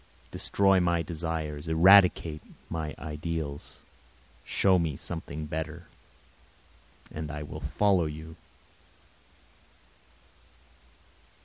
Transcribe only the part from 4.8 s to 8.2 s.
something better, and I will follow